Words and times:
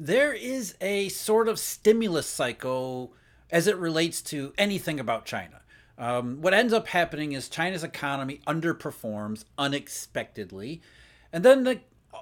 there 0.00 0.32
is 0.32 0.74
a 0.80 1.10
sort 1.10 1.46
of 1.46 1.58
stimulus 1.58 2.26
cycle 2.26 3.12
as 3.50 3.66
it 3.66 3.76
relates 3.76 4.22
to 4.22 4.54
anything 4.56 4.98
about 4.98 5.26
China. 5.26 5.60
Um, 5.98 6.40
what 6.40 6.54
ends 6.54 6.72
up 6.72 6.88
happening 6.88 7.32
is 7.32 7.50
China's 7.50 7.84
economy 7.84 8.40
underperforms 8.46 9.44
unexpectedly, 9.58 10.80
and 11.34 11.44
then 11.44 11.64
the 11.64 11.80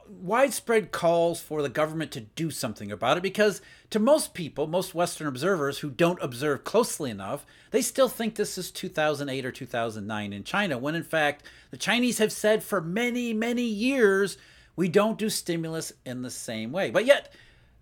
widespread 0.09 0.91
calls 0.91 1.41
for 1.41 1.63
the 1.63 1.69
government 1.69 2.11
to 2.11 2.21
do 2.21 2.51
something 2.51 2.91
about 2.91 3.17
it 3.17 3.23
because 3.23 3.63
to 3.91 4.01
most 4.01 4.35
people, 4.35 4.67
most 4.67 4.93
Western 4.93 5.29
observers 5.29 5.79
who 5.79 5.89
don't 5.89 6.21
observe 6.21 6.65
closely 6.65 7.11
enough, 7.11 7.47
they 7.71 7.81
still 7.81 8.09
think 8.09 8.35
this 8.35 8.59
is 8.59 8.73
2008 8.73 9.47
or 9.47 9.53
2009 9.53 10.33
in 10.33 10.43
China, 10.43 10.79
when 10.79 10.97
in 10.97 11.05
fact, 11.05 11.45
the 11.71 11.77
Chinese 11.77 12.19
have 12.19 12.33
said 12.33 12.65
for 12.65 12.81
many, 12.81 13.33
many 13.33 13.63
years, 13.63 14.37
we 14.75 14.89
don't 14.89 15.17
do 15.17 15.31
stimulus 15.31 15.93
in 16.05 16.23
the 16.23 16.31
same 16.31 16.73
way. 16.73 16.91
But 16.91 17.07
yet, 17.07 17.33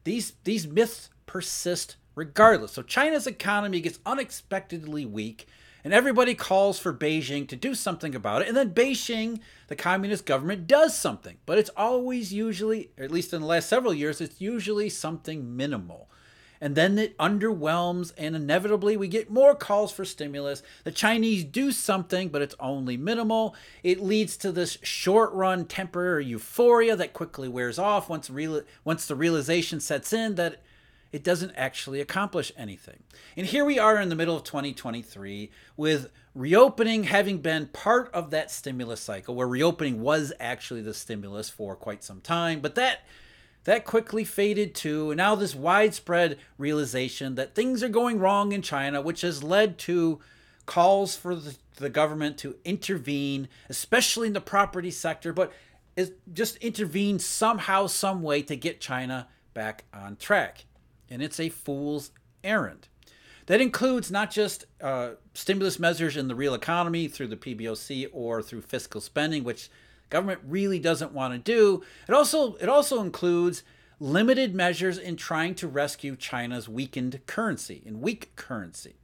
these, 0.07 0.35
these 0.45 0.69
myths 0.69 1.11
persist 1.27 1.97
regardless. 2.15 2.71
So 2.71 2.83
China's 2.83 3.27
economy 3.27 3.81
gets 3.81 3.99
unexpectedly 4.07 5.05
weak 5.05 5.49
and 5.83 5.93
everybody 5.93 6.37
calls 6.37 6.79
for 6.79 6.95
Beijing 6.95 7.49
to 7.49 7.57
do 7.57 7.75
something 7.75 8.15
about 8.15 8.43
it. 8.43 8.49
And 8.49 8.57
then 8.57 8.71
Beijing, 8.71 9.41
the 9.67 9.75
communist 9.75 10.25
government, 10.25 10.69
does 10.69 10.97
something. 10.97 11.39
But 11.45 11.59
it's 11.59 11.71
always 11.77 12.33
usually, 12.33 12.91
or 12.97 13.05
at 13.05 13.11
least 13.11 13.33
in 13.33 13.41
the 13.41 13.49
last 13.49 13.69
several 13.69 13.93
years, 13.93 14.21
it's 14.21 14.41
usually 14.41 14.89
something 14.89 15.57
minimal. 15.57 16.09
And 16.61 16.75
then 16.75 16.99
it 16.99 17.17
underwhelms, 17.19 18.13
and 18.17 18.35
inevitably 18.35 18.97
we 18.97 19.09
get 19.09 19.31
more 19.31 19.55
calls 19.55 19.93
for 19.93 20.05
stimulus. 20.05 20.63
The 20.85 20.93
Chinese 20.93 21.45
do 21.45 21.73
something, 21.73 22.29
but 22.29 22.43
it's 22.43 22.55
only 22.59 22.97
minimal. 22.97 23.55
It 23.83 24.01
leads 24.01 24.37
to 24.39 24.53
this 24.53 24.79
short 24.83 25.33
run 25.33 25.67
temporary 25.67 26.27
euphoria 26.27 26.97
that 26.97 27.13
quickly 27.13 27.49
wears 27.49 27.79
off 27.79 28.09
once, 28.09 28.31
real, 28.31 28.63
once 28.85 29.07
the 29.07 29.17
realization 29.17 29.81
sets 29.81 30.13
in 30.13 30.37
that 30.37 30.63
it 31.13 31.25
doesn't 31.25 31.53
actually 31.57 32.01
accomplish 32.01 32.53
anything. 32.57 33.03
And 33.37 33.47
here 33.47 33.65
we 33.65 33.79
are 33.79 34.01
in 34.01 34.09
the 34.09 34.15
middle 34.15 34.37
of 34.37 34.45
2023 34.45 35.51
with 35.77 36.11
reopening 36.35 37.05
having 37.05 37.39
been 37.39 37.69
part 37.69 38.13
of 38.13 38.31
that 38.31 38.51
stimulus 38.51 39.01
cycle 39.01 39.35
where 39.35 39.49
reopening 39.49 40.03
was 40.03 40.33
actually 40.39 40.83
the 40.83 40.93
stimulus 40.93 41.49
for 41.49 41.75
quite 41.75 42.05
some 42.05 42.21
time, 42.21 42.61
but 42.61 42.75
that 42.75 43.01
that 43.67 43.85
quickly 43.85 44.25
faded. 44.25 44.81
And 44.85 45.17
now 45.17 45.35
this 45.35 45.55
widespread 45.55 46.39
realization 46.59 47.35
that 47.37 47.55
things 47.55 47.83
are 47.83 47.89
going 47.89 48.19
wrong 48.19 48.53
in 48.53 48.63
China, 48.63 49.01
which 49.01 49.21
has 49.21 49.45
led 49.45 49.79
to 49.81 50.19
calls 50.65 51.15
for 51.15 51.37
the, 51.37 51.57
the 51.77 51.91
government 51.91 52.39
to 52.39 52.57
intervene, 52.65 53.49
especially 53.69 54.29
in 54.29 54.33
the 54.33 54.41
property 54.41 54.91
sector, 54.91 55.33
but 55.33 55.53
is 55.95 56.13
just 56.33 56.57
intervene 56.57 57.19
somehow, 57.19 57.87
some 57.87 58.23
way 58.23 58.43
to 58.43 58.57
get 58.57 58.81
China 58.81 59.29
back 59.55 59.85
on 59.95 60.17
track 60.17 60.65
and 61.11 61.23
it's 61.23 61.41
a 61.41 61.49
fool's 61.49 62.11
errand. 62.43 62.89
That 63.47 63.61
includes 63.61 64.11
not 64.11 64.31
just 64.31 64.65
uh, 64.81 65.11
stimulus 65.35 65.79
measures 65.79 66.17
in 66.17 66.29
the 66.29 66.35
real 66.35 66.55
economy 66.55 67.07
through 67.07 67.29
the 67.29 67.37
PBOC 67.37 68.09
or 68.13 68.43
through 68.43 68.63
fiscal 68.63 69.01
spending, 69.01 69.45
which 69.45 69.71
government 70.11 70.41
really 70.47 70.79
doesn't 70.79 71.13
want 71.13 71.35
to 71.35 71.39
do. 71.39 71.83
It 72.09 72.13
also 72.13 72.55
it 72.57 72.69
also 72.69 73.01
includes 73.01 73.63
limited 73.99 74.55
measures 74.55 74.99
in 74.99 75.17
trying 75.17 75.55
to 75.57 75.69
rescue 75.69 76.17
China's 76.17 76.69
weakened 76.69 77.21
currency, 77.27 77.83
in 77.85 78.01
weak 78.01 78.35
currency. 78.37 78.97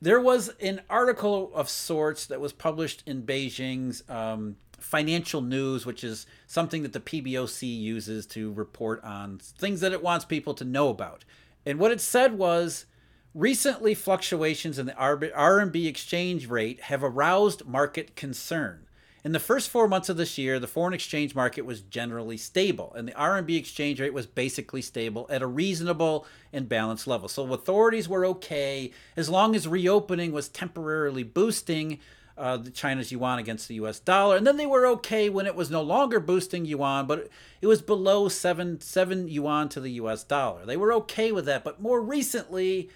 There 0.00 0.20
was 0.20 0.50
an 0.60 0.82
article 0.90 1.50
of 1.54 1.68
sorts 1.68 2.26
that 2.26 2.40
was 2.40 2.52
published 2.52 3.02
in 3.06 3.22
Beijing's 3.22 4.08
um, 4.08 4.56
financial 4.78 5.40
news, 5.40 5.86
which 5.86 6.04
is 6.04 6.26
something 6.46 6.82
that 6.82 6.92
the 6.92 7.00
PBOC 7.00 7.80
uses 7.80 8.26
to 8.26 8.52
report 8.52 9.02
on 9.02 9.38
things 9.38 9.80
that 9.80 9.92
it 9.92 10.02
wants 10.02 10.24
people 10.24 10.54
to 10.54 10.64
know 10.64 10.90
about. 10.90 11.24
And 11.64 11.78
what 11.78 11.92
it 11.92 12.00
said 12.00 12.38
was 12.38 12.86
recently 13.34 13.94
fluctuations 13.94 14.78
in 14.78 14.86
the 14.86 14.92
RMB 14.92 15.86
exchange 15.86 16.46
rate 16.46 16.82
have 16.82 17.02
aroused 17.02 17.66
market 17.66 18.16
concern. 18.16 18.85
In 19.26 19.32
the 19.32 19.40
first 19.40 19.70
four 19.70 19.88
months 19.88 20.08
of 20.08 20.16
this 20.16 20.38
year, 20.38 20.60
the 20.60 20.68
foreign 20.68 20.94
exchange 20.94 21.34
market 21.34 21.62
was 21.62 21.80
generally 21.80 22.36
stable, 22.36 22.92
and 22.94 23.08
the 23.08 23.12
RMB 23.14 23.58
exchange 23.58 24.00
rate 24.00 24.14
was 24.14 24.24
basically 24.24 24.80
stable 24.80 25.26
at 25.28 25.42
a 25.42 25.48
reasonable 25.48 26.24
and 26.52 26.68
balanced 26.68 27.08
level. 27.08 27.28
So 27.28 27.52
authorities 27.52 28.08
were 28.08 28.24
okay 28.26 28.92
as 29.16 29.28
long 29.28 29.56
as 29.56 29.66
reopening 29.66 30.30
was 30.30 30.48
temporarily 30.48 31.24
boosting 31.24 31.98
uh, 32.38 32.58
China's 32.72 33.10
yuan 33.10 33.40
against 33.40 33.66
the 33.66 33.74
U.S. 33.74 33.98
dollar, 33.98 34.36
and 34.36 34.46
then 34.46 34.58
they 34.58 34.64
were 34.64 34.86
okay 34.86 35.28
when 35.28 35.46
it 35.46 35.56
was 35.56 35.72
no 35.72 35.82
longer 35.82 36.20
boosting 36.20 36.64
yuan, 36.64 37.08
but 37.08 37.28
it 37.60 37.66
was 37.66 37.82
below 37.82 38.28
seven 38.28 38.80
seven 38.80 39.26
yuan 39.26 39.68
to 39.70 39.80
the 39.80 39.90
U.S. 39.94 40.22
dollar. 40.22 40.64
They 40.64 40.76
were 40.76 40.92
okay 40.92 41.32
with 41.32 41.46
that, 41.46 41.64
but 41.64 41.82
more 41.82 42.00
recently, 42.00 42.90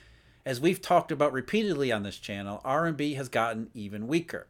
as 0.47 0.61
we've 0.61 0.81
talked 0.81 1.11
about 1.11 1.33
repeatedly 1.33 1.91
on 1.91 2.05
this 2.05 2.19
channel, 2.19 2.61
RMB 2.65 3.17
has 3.17 3.29
gotten 3.29 3.69
even 3.75 4.07
weaker 4.07 4.47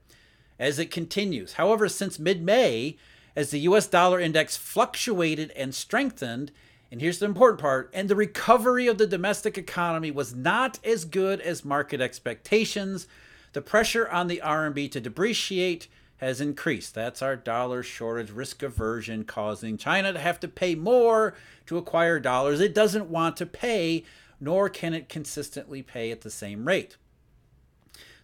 as 0.61 0.79
it 0.79 0.93
continues. 0.93 1.55
However, 1.55 1.89
since 1.89 2.21
mid-May, 2.21 2.97
as 3.35 3.51
the 3.51 3.61
U.S. 3.61 3.87
dollar 3.87 4.21
index 4.21 4.57
fluctuated 4.57 5.51
and 5.53 5.75
strengthened. 5.75 6.53
And 6.91 7.01
here's 7.01 7.19
the 7.19 7.27
important 7.27 7.61
part 7.61 7.91
and 7.95 8.09
the 8.09 8.17
recovery 8.17 8.87
of 8.87 8.99
the 8.99 9.07
domestic 9.07 9.57
economy 9.57 10.11
was 10.11 10.35
not 10.35 10.79
as 10.85 11.05
good 11.05 11.41
as 11.41 11.65
market 11.65 12.01
expectations, 12.01 13.07
the 13.53 13.63
pressure 13.63 14.09
on 14.09 14.29
the 14.29 14.43
RMB 14.45 14.91
to 14.93 15.01
depreciate 15.01 15.89
has 16.19 16.41
increased. 16.41 16.95
That's 16.95 17.23
our 17.23 17.35
dollar 17.35 17.83
shortage 17.83 18.31
risk 18.31 18.63
aversion 18.63 19.25
causing 19.25 19.79
China 19.79 20.13
to 20.13 20.19
have 20.19 20.39
to 20.41 20.49
pay 20.49 20.75
more 20.75 21.35
to 21.67 21.79
acquire 21.79 22.21
dollars 22.21 22.61
it 22.61 22.75
doesn't 22.75 23.09
want 23.09 23.37
to 23.39 23.47
pay, 23.47 24.05
nor 24.39 24.69
can 24.69 24.93
it 24.93 25.09
consistently 25.09 25.83
pay 25.83 26.11
at 26.11 26.21
the 26.21 26.31
same 26.31 26.67
rate. 26.67 26.97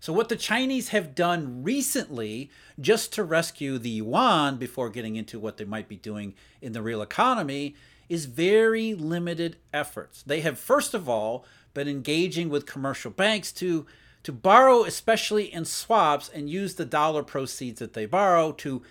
So, 0.07 0.13
what 0.13 0.29
the 0.29 0.37
Chinese 0.37 0.91
have 0.91 1.17
done 1.17 1.65
recently, 1.65 2.49
just 2.81 3.13
to 3.15 3.25
rescue 3.25 3.77
the 3.77 3.91
yuan 3.91 4.57
before 4.57 4.89
getting 4.89 5.17
into 5.17 5.41
what 5.41 5.57
they 5.57 5.65
might 5.65 5.89
be 5.89 5.97
doing 5.97 6.35
in 6.63 6.75
the 6.75 6.81
real 6.81 7.03
economy, 7.03 7.75
is 8.09 8.27
very 8.27 8.95
limited 8.95 9.57
efforts. 9.75 10.23
They 10.23 10.43
have, 10.43 10.61
first 10.61 10.95
of 10.95 11.09
all, 11.09 11.45
been 11.75 11.89
engaging 11.89 12.51
with 12.51 12.67
commercial 12.67 13.11
banks 13.11 13.51
to 13.55 13.85
to 14.23 14.31
borrow, 14.31 14.85
especially 14.85 15.53
in 15.53 15.65
swaps, 15.65 16.29
and 16.29 16.49
use 16.49 16.77
the 16.77 16.85
dollar 16.85 17.25
proceeds 17.25 17.81
that 17.81 17.95
they 17.95 18.07
borrow 18.07 18.53
to 18.53 18.83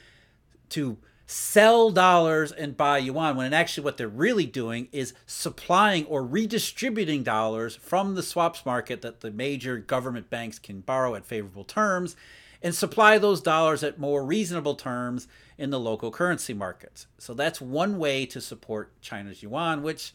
to 0.72 0.98
sell 1.28 1.90
dollars 1.90 2.52
and 2.52 2.78
buy 2.78 2.98
yuan 2.98 3.36
when 3.36 3.54
actually 3.54 3.84
what 3.84 3.98
they're 3.98 4.08
really 4.08 4.46
doing 4.46 4.88
is 4.92 5.14
supplying 5.26 6.06
or 6.06 6.24
redistributing 6.24 7.24
dollars 7.24 7.76
from 7.76 8.16
the 8.16 8.24
swaps 8.24 8.66
market 8.66 9.02
that 9.02 9.22
the 9.22 9.32
major 9.32 9.78
government 9.78 10.30
banks 10.30 10.60
can 10.60 10.82
borrow 10.82 11.16
at 11.16 11.26
favorable 11.26 11.64
terms 11.64 12.16
and 12.62 12.74
supply 12.74 13.18
those 13.18 13.42
dollars 13.42 13.84
at 13.84 14.00
more 14.00 14.26
reasonable 14.26 14.76
terms 14.76 15.28
in 15.58 15.70
the 15.70 15.80
local 15.80 16.12
currency 16.12 16.54
markets. 16.54 17.08
So 17.18 17.34
that's 17.34 17.62
one 17.62 17.98
way 17.98 18.26
to 18.28 18.42
support 18.42 19.00
China's 19.02 19.44
yuan, 19.44 19.84
which 19.84 20.14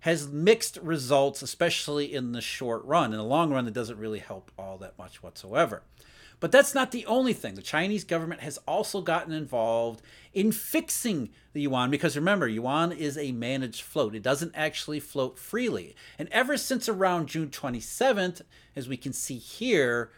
has 0.00 0.28
mixed 0.28 0.76
results, 0.78 1.42
especially 1.42 2.12
in 2.12 2.32
the 2.32 2.40
short 2.40 2.84
run. 2.84 3.12
In 3.12 3.18
the 3.18 3.24
long 3.24 3.50
run, 3.50 3.66
it 3.66 3.74
doesn't 3.74 3.98
really 3.98 4.18
help 4.18 4.50
all 4.58 4.76
that 4.78 4.98
much 4.98 5.22
whatsoever. 5.22 5.82
But 6.40 6.52
that's 6.52 6.74
not 6.74 6.90
the 6.90 7.06
only 7.06 7.32
thing. 7.32 7.54
The 7.54 7.62
Chinese 7.62 8.04
government 8.04 8.40
has 8.40 8.58
also 8.66 9.00
gotten 9.00 9.32
involved 9.32 10.02
in 10.32 10.52
fixing 10.52 11.30
the 11.52 11.62
yuan 11.62 11.90
because 11.90 12.16
remember, 12.16 12.48
yuan 12.48 12.92
is 12.92 13.16
a 13.16 13.32
managed 13.32 13.82
float. 13.82 14.14
It 14.14 14.22
doesn't 14.22 14.52
actually 14.54 15.00
float 15.00 15.38
freely. 15.38 15.94
And 16.18 16.28
ever 16.30 16.56
since 16.56 16.88
around 16.88 17.28
June 17.28 17.48
27th, 17.48 18.42
as 18.76 18.88
we 18.88 18.96
can 18.96 19.12
see 19.12 19.38
here, 19.38 20.10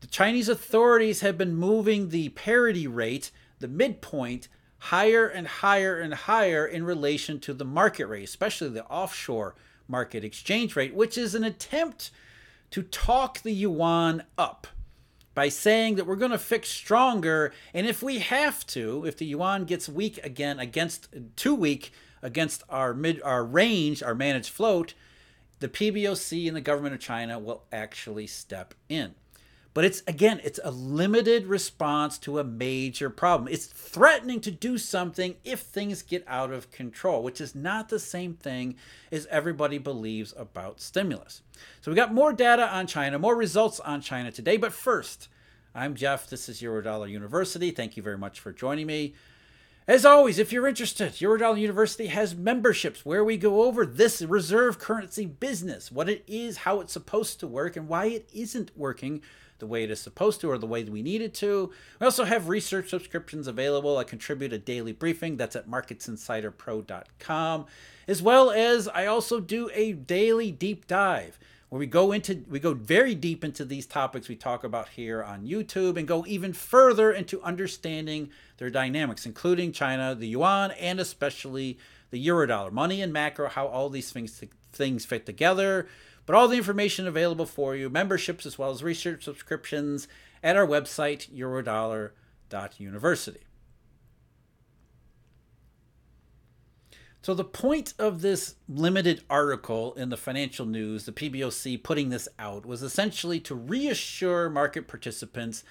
the 0.00 0.06
Chinese 0.06 0.48
authorities 0.48 1.20
have 1.20 1.36
been 1.36 1.54
moving 1.54 2.08
the 2.08 2.30
parity 2.30 2.86
rate, 2.86 3.30
the 3.58 3.68
midpoint, 3.68 4.48
higher 4.78 5.26
and 5.26 5.46
higher 5.46 6.00
and 6.00 6.14
higher 6.14 6.66
in 6.66 6.84
relation 6.84 7.38
to 7.40 7.52
the 7.52 7.66
market 7.66 8.06
rate, 8.06 8.24
especially 8.24 8.70
the 8.70 8.86
offshore 8.86 9.54
market 9.86 10.24
exchange 10.24 10.74
rate, 10.74 10.94
which 10.94 11.18
is 11.18 11.34
an 11.34 11.44
attempt 11.44 12.10
to 12.70 12.82
talk 12.82 13.40
the 13.40 13.52
yuan 13.52 14.22
up 14.38 14.66
by 15.34 15.48
saying 15.48 15.96
that 15.96 16.06
we're 16.06 16.16
going 16.16 16.30
to 16.30 16.38
fix 16.38 16.68
stronger. 16.68 17.52
And 17.72 17.86
if 17.86 18.02
we 18.02 18.18
have 18.18 18.66
to, 18.68 19.04
if 19.06 19.16
the 19.16 19.26
yuan 19.26 19.64
gets 19.64 19.88
weak 19.88 20.18
again 20.24 20.58
against 20.58 21.08
too 21.36 21.54
weak 21.54 21.92
against 22.22 22.62
our 22.68 22.92
mid 22.92 23.22
our 23.22 23.44
range, 23.44 24.02
our 24.02 24.14
managed 24.14 24.50
float, 24.50 24.94
the 25.60 25.68
PBOC 25.68 26.48
and 26.48 26.56
the 26.56 26.60
government 26.60 26.94
of 26.94 27.00
China 27.00 27.38
will 27.38 27.64
actually 27.72 28.26
step 28.26 28.74
in. 28.88 29.14
But 29.72 29.84
it's 29.84 30.02
again, 30.06 30.40
it's 30.42 30.58
a 30.64 30.70
limited 30.70 31.46
response 31.46 32.18
to 32.18 32.40
a 32.40 32.44
major 32.44 33.08
problem. 33.08 33.52
It's 33.52 33.66
threatening 33.66 34.40
to 34.40 34.50
do 34.50 34.78
something 34.78 35.36
if 35.44 35.60
things 35.60 36.02
get 36.02 36.24
out 36.26 36.52
of 36.52 36.72
control, 36.72 37.22
which 37.22 37.40
is 37.40 37.54
not 37.54 37.88
the 37.88 38.00
same 38.00 38.34
thing 38.34 38.74
as 39.12 39.26
everybody 39.26 39.78
believes 39.78 40.34
about 40.36 40.80
stimulus. 40.80 41.42
So 41.80 41.90
we 41.90 41.94
got 41.94 42.12
more 42.12 42.32
data 42.32 42.68
on 42.68 42.88
China, 42.88 43.18
more 43.18 43.36
results 43.36 43.78
on 43.80 44.00
China 44.00 44.32
today. 44.32 44.56
But 44.56 44.72
first, 44.72 45.28
I'm 45.72 45.94
Jeff. 45.94 46.28
This 46.28 46.48
is 46.48 46.60
Eurodollar 46.60 47.08
University. 47.08 47.70
Thank 47.70 47.96
you 47.96 48.02
very 48.02 48.18
much 48.18 48.40
for 48.40 48.52
joining 48.52 48.88
me. 48.88 49.14
As 49.86 50.04
always, 50.04 50.38
if 50.38 50.52
you're 50.52 50.68
interested, 50.68 51.12
Eurodollar 51.14 51.60
University 51.60 52.08
has 52.08 52.34
memberships 52.34 53.04
where 53.04 53.24
we 53.24 53.36
go 53.36 53.62
over 53.62 53.86
this 53.86 54.20
reserve 54.22 54.78
currency 54.78 55.26
business, 55.26 55.90
what 55.90 56.08
it 56.08 56.22
is, 56.26 56.58
how 56.58 56.80
it's 56.80 56.92
supposed 56.92 57.40
to 57.40 57.46
work, 57.46 57.76
and 57.76 57.88
why 57.88 58.06
it 58.06 58.28
isn't 58.32 58.76
working 58.76 59.22
the 59.60 59.66
way 59.66 59.84
it 59.84 59.90
is 59.90 60.00
supposed 60.00 60.40
to 60.40 60.50
or 60.50 60.58
the 60.58 60.66
way 60.66 60.82
we 60.84 61.02
need 61.02 61.22
it 61.22 61.34
to. 61.34 61.70
We 62.00 62.04
also 62.04 62.24
have 62.24 62.48
research 62.48 62.90
subscriptions 62.90 63.46
available. 63.46 63.98
I 63.98 64.04
contribute 64.04 64.52
a 64.52 64.58
daily 64.58 64.92
briefing 64.92 65.36
that's 65.36 65.56
at 65.56 65.68
marketsinsiderpro.com, 65.68 67.66
as 68.08 68.22
well 68.22 68.50
as 68.50 68.88
I 68.88 69.06
also 69.06 69.40
do 69.40 69.70
a 69.72 69.92
daily 69.92 70.50
deep 70.50 70.86
dive 70.86 71.38
where 71.70 71.78
we 71.78 71.86
go 71.86 72.10
into 72.12 72.44
we 72.48 72.58
go 72.58 72.74
very 72.74 73.14
deep 73.14 73.44
into 73.44 73.64
these 73.64 73.86
topics 73.86 74.28
we 74.28 74.34
talk 74.34 74.64
about 74.64 74.88
here 74.90 75.22
on 75.22 75.46
YouTube 75.46 75.96
and 75.96 76.06
go 76.06 76.26
even 76.26 76.52
further 76.52 77.12
into 77.12 77.40
understanding 77.42 78.28
their 78.58 78.70
dynamics 78.70 79.24
including 79.24 79.72
China, 79.72 80.14
the 80.14 80.26
yuan 80.26 80.72
and 80.72 81.00
especially 81.00 81.78
the 82.10 82.26
eurodollar, 82.26 82.72
money 82.72 83.00
and 83.00 83.12
macro, 83.12 83.48
how 83.48 83.66
all 83.66 83.88
these 83.88 84.10
things 84.12 84.42
things 84.72 85.04
fit 85.04 85.26
together. 85.26 85.88
But 86.26 86.36
all 86.36 86.48
the 86.48 86.56
information 86.56 87.06
available 87.06 87.46
for 87.46 87.74
you, 87.74 87.90
memberships 87.90 88.46
as 88.46 88.58
well 88.58 88.70
as 88.70 88.82
research 88.82 89.24
subscriptions 89.24 90.08
at 90.42 90.56
our 90.56 90.66
website 90.66 91.30
eurodollar.university. 91.34 93.40
So, 97.22 97.34
the 97.34 97.44
point 97.44 97.92
of 97.98 98.22
this 98.22 98.54
limited 98.66 99.22
article 99.28 99.92
in 99.94 100.08
the 100.08 100.16
financial 100.16 100.64
news, 100.64 101.04
the 101.04 101.12
PBOC 101.12 101.82
putting 101.82 102.08
this 102.08 102.28
out, 102.38 102.64
was 102.64 102.82
essentially 102.82 103.38
to 103.40 103.54
reassure 103.54 104.48
market 104.48 104.88
participants 104.88 105.62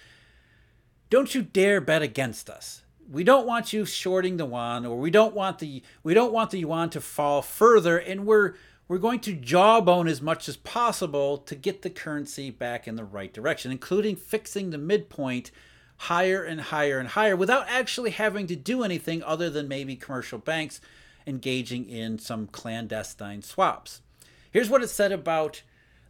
don't 1.09 1.33
you 1.33 1.41
dare 1.41 1.81
bet 1.81 2.01
against 2.01 2.49
us. 2.49 2.83
We 3.09 3.23
don't 3.23 3.47
want 3.47 3.73
you 3.73 3.85
shorting 3.85 4.37
the 4.37 4.45
yuan, 4.45 4.85
or 4.85 4.99
we 4.99 5.09
don't 5.09 5.33
want 5.33 5.57
the 5.57 5.81
we 6.03 6.13
don't 6.13 6.31
want 6.31 6.51
the 6.51 6.59
yuan 6.59 6.91
to 6.91 7.01
fall 7.01 7.41
further, 7.41 7.97
and 7.97 8.27
we're 8.27 8.53
we're 8.89 8.97
going 8.97 9.19
to 9.19 9.33
jawbone 9.33 10.07
as 10.07 10.19
much 10.19 10.49
as 10.49 10.57
possible 10.57 11.37
to 11.37 11.55
get 11.55 11.83
the 11.83 11.91
currency 11.91 12.49
back 12.49 12.87
in 12.87 12.95
the 12.95 13.05
right 13.05 13.31
direction, 13.31 13.71
including 13.71 14.15
fixing 14.15 14.71
the 14.71 14.79
midpoint 14.79 15.51
higher 15.97 16.43
and 16.43 16.59
higher 16.59 16.97
and 16.97 17.09
higher 17.09 17.35
without 17.35 17.65
actually 17.69 18.09
having 18.09 18.47
to 18.47 18.55
do 18.55 18.83
anything 18.83 19.21
other 19.23 19.49
than 19.49 19.67
maybe 19.67 19.95
commercial 19.95 20.39
banks 20.39 20.81
engaging 21.27 21.87
in 21.87 22.17
some 22.17 22.47
clandestine 22.47 23.43
swaps. 23.43 24.01
Here's 24.49 24.69
what 24.69 24.81
it 24.81 24.89
said 24.89 25.11
about 25.11 25.61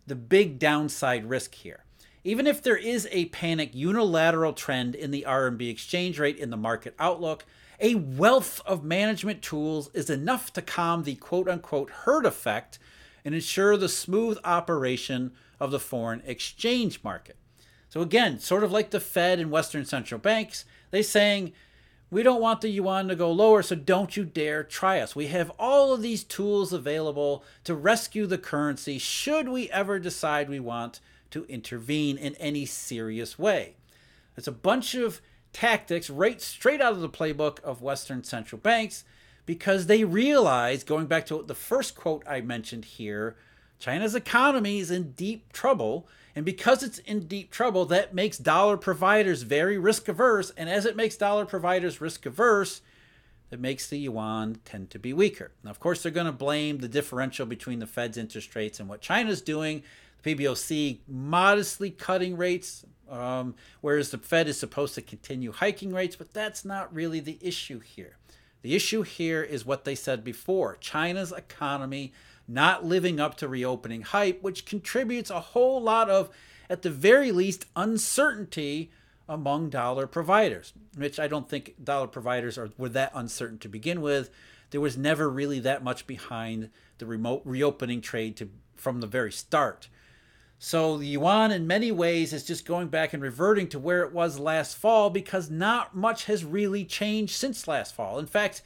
the 0.07 0.15
big 0.15 0.57
downside 0.57 1.29
risk 1.29 1.55
here. 1.55 1.83
Even 2.29 2.45
if 2.45 2.61
there 2.61 2.77
is 2.77 3.07
a 3.09 3.25
panic 3.25 3.71
unilateral 3.73 4.53
trend 4.53 4.93
in 4.93 5.09
the 5.09 5.25
RMB 5.27 5.67
exchange 5.67 6.19
rate 6.19 6.37
in 6.37 6.51
the 6.51 6.57
market 6.57 6.93
outlook, 6.99 7.43
a 7.79 7.95
wealth 7.95 8.61
of 8.67 8.83
management 8.83 9.41
tools 9.41 9.89
is 9.95 10.11
enough 10.11 10.53
to 10.53 10.61
calm 10.61 11.01
the 11.01 11.15
quote 11.15 11.49
unquote 11.49 11.89
herd 11.89 12.27
effect 12.27 12.77
and 13.25 13.33
ensure 13.33 13.75
the 13.75 13.89
smooth 13.89 14.37
operation 14.43 15.31
of 15.59 15.71
the 15.71 15.79
foreign 15.79 16.21
exchange 16.23 17.03
market. 17.03 17.35
So, 17.89 18.01
again, 18.01 18.37
sort 18.37 18.63
of 18.63 18.71
like 18.71 18.91
the 18.91 18.99
Fed 18.99 19.39
and 19.39 19.49
Western 19.49 19.85
central 19.85 20.19
banks, 20.19 20.65
they're 20.91 21.01
saying 21.01 21.51
we 22.11 22.21
don't 22.21 22.41
want 22.41 22.61
the 22.61 22.69
yuan 22.69 23.07
to 23.07 23.15
go 23.15 23.31
lower, 23.31 23.63
so 23.63 23.75
don't 23.75 24.15
you 24.15 24.23
dare 24.23 24.63
try 24.63 24.99
us. 24.99 25.15
We 25.15 25.27
have 25.29 25.51
all 25.57 25.95
of 25.95 26.03
these 26.03 26.23
tools 26.23 26.73
available 26.73 27.43
to 27.63 27.73
rescue 27.73 28.27
the 28.27 28.37
currency 28.37 28.99
should 28.99 29.49
we 29.49 29.67
ever 29.71 29.97
decide 29.97 30.47
we 30.47 30.59
want 30.59 30.99
to 31.31 31.45
intervene 31.45 32.17
in 32.17 32.35
any 32.35 32.65
serious 32.65 33.37
way. 33.37 33.75
It's 34.37 34.47
a 34.47 34.51
bunch 34.51 34.95
of 34.95 35.21
tactics 35.53 36.09
right 36.09 36.41
straight 36.41 36.81
out 36.81 36.93
of 36.93 37.01
the 37.01 37.09
playbook 37.09 37.59
of 37.61 37.81
Western 37.81 38.23
central 38.23 38.59
banks 38.59 39.03
because 39.45 39.87
they 39.87 40.03
realize, 40.03 40.83
going 40.83 41.07
back 41.07 41.25
to 41.27 41.43
the 41.43 41.55
first 41.55 41.95
quote 41.95 42.23
I 42.27 42.41
mentioned 42.41 42.85
here, 42.85 43.35
China's 43.79 44.15
economy 44.15 44.79
is 44.79 44.91
in 44.91 45.11
deep 45.11 45.51
trouble 45.51 46.07
and 46.35 46.45
because 46.45 46.83
it's 46.83 46.99
in 46.99 47.27
deep 47.27 47.51
trouble, 47.51 47.85
that 47.85 48.13
makes 48.13 48.37
dollar 48.37 48.77
providers 48.77 49.41
very 49.41 49.77
risk 49.77 50.07
averse. 50.07 50.51
And 50.55 50.69
as 50.69 50.85
it 50.85 50.95
makes 50.95 51.17
dollar 51.17 51.45
providers 51.45 51.99
risk 51.99 52.25
averse, 52.25 52.81
it 53.51 53.59
makes 53.59 53.87
the 53.87 53.97
yuan 53.97 54.59
tend 54.63 54.89
to 54.91 54.99
be 54.99 55.11
weaker. 55.11 55.51
Now, 55.63 55.71
of 55.71 55.79
course, 55.79 56.01
they're 56.01 56.11
going 56.11 56.27
to 56.27 56.31
blame 56.31 56.77
the 56.77 56.87
differential 56.87 57.45
between 57.45 57.79
the 57.79 57.87
Fed's 57.87 58.17
interest 58.17 58.55
rates 58.55 58.79
and 58.79 58.87
what 58.87 59.01
China's 59.01 59.41
doing. 59.41 59.83
The 60.21 60.35
PBOC 60.35 60.99
modestly 61.07 61.91
cutting 61.91 62.37
rates, 62.37 62.85
um, 63.09 63.55
whereas 63.81 64.11
the 64.11 64.17
Fed 64.17 64.47
is 64.47 64.59
supposed 64.59 64.95
to 64.95 65.01
continue 65.01 65.51
hiking 65.51 65.93
rates, 65.93 66.15
but 66.15 66.33
that's 66.33 66.65
not 66.65 66.93
really 66.93 67.19
the 67.19 67.39
issue 67.41 67.79
here. 67.79 68.17
The 68.61 68.75
issue 68.75 69.03
here 69.03 69.41
is 69.41 69.65
what 69.65 69.85
they 69.85 69.95
said 69.95 70.23
before 70.23 70.75
China's 70.77 71.31
economy 71.31 72.13
not 72.47 72.83
living 72.83 73.19
up 73.19 73.35
to 73.35 73.47
reopening 73.47 74.01
hype, 74.01 74.41
which 74.41 74.65
contributes 74.65 75.29
a 75.29 75.39
whole 75.39 75.81
lot 75.81 76.09
of, 76.09 76.29
at 76.69 76.81
the 76.81 76.89
very 76.89 77.31
least, 77.31 77.65
uncertainty 77.75 78.91
among 79.29 79.69
dollar 79.69 80.07
providers, 80.07 80.73
which 80.97 81.19
I 81.19 81.27
don't 81.27 81.47
think 81.47 81.75
dollar 81.83 82.07
providers 82.07 82.57
are 82.57 82.71
were 82.77 82.89
that 82.89 83.11
uncertain 83.13 83.59
to 83.59 83.69
begin 83.69 84.01
with. 84.01 84.31
There 84.71 84.81
was 84.81 84.97
never 84.97 85.29
really 85.29 85.59
that 85.59 85.83
much 85.83 86.07
behind 86.07 86.71
the 86.97 87.05
remote 87.05 87.43
reopening 87.45 88.01
trade 88.01 88.35
to 88.37 88.49
from 88.75 89.01
the 89.01 89.07
very 89.07 89.31
start. 89.31 89.87
So 90.59 90.97
the 90.97 91.07
yuan 91.07 91.51
in 91.51 91.65
many 91.65 91.91
ways 91.91 92.33
is 92.33 92.45
just 92.45 92.65
going 92.65 92.89
back 92.89 93.13
and 93.13 93.23
reverting 93.23 93.67
to 93.69 93.79
where 93.79 94.03
it 94.03 94.13
was 94.13 94.39
last 94.39 94.77
fall 94.77 95.09
because 95.09 95.49
not 95.49 95.95
much 95.95 96.25
has 96.25 96.45
really 96.45 96.85
changed 96.85 97.33
since 97.33 97.67
last 97.67 97.95
fall. 97.95 98.19
In 98.19 98.27
fact, 98.27 98.61